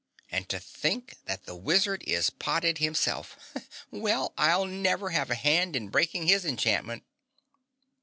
And 0.31 0.49
to 0.49 0.59
think 0.59 1.17
that 1.25 1.45
the 1.45 1.55
Wizard 1.55 2.03
is 2.07 2.31
potted 2.31 2.79
himself! 2.79 3.37
Well, 3.91 4.33
I'll 4.35 4.65
never 4.65 5.11
have 5.11 5.29
a 5.29 5.35
hand 5.35 5.75
in 5.75 5.89
breaking 5.89 6.25
his 6.25 6.43
enchantment!" 6.43 7.03